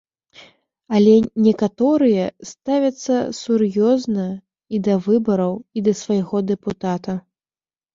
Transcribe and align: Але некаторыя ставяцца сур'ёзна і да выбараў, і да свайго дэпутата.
Але 0.99 1.13
некаторыя 1.47 2.23
ставяцца 2.53 3.15
сур'ёзна 3.43 4.27
і 4.75 4.83
да 4.91 5.01
выбараў, 5.09 5.53
і 5.77 5.89
да 5.91 5.99
свайго 6.05 6.37
дэпутата. 6.53 7.13